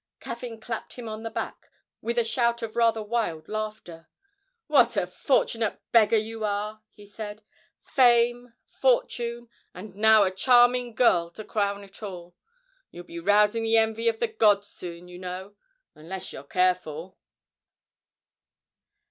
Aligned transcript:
Caffyn 0.19 0.59
clapped 0.59 0.93
him 0.93 1.07
on 1.07 1.21
the 1.21 1.29
back 1.29 1.69
with 2.01 2.17
a 2.17 2.23
shout 2.23 2.63
of 2.63 2.75
rather 2.75 3.03
wild 3.03 3.47
laughter. 3.47 4.09
'What 4.65 4.97
a 4.97 5.05
fortunate 5.05 5.79
beggar 5.91 6.17
you 6.17 6.43
are!' 6.43 6.81
he 6.89 7.05
said; 7.05 7.43
'fame, 7.83 8.55
fortune 8.67 9.47
and 9.75 9.95
now 9.95 10.23
a 10.23 10.31
charming 10.31 10.95
girl 10.95 11.29
to 11.29 11.43
crown 11.43 11.83
it 11.83 12.01
all. 12.01 12.35
You'll 12.89 13.03
be 13.03 13.19
rousing 13.19 13.61
the 13.61 13.77
envy 13.77 14.07
of 14.07 14.17
the 14.17 14.27
gods 14.27 14.65
soon, 14.69 15.07
you 15.07 15.19
know 15.19 15.53
unless 15.93 16.33
you're 16.33 16.43
careful!' 16.45 17.19